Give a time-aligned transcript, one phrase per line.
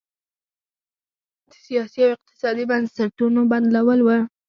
[1.49, 4.09] د سیاسي او اقتصادي بنسټونو بدلول و.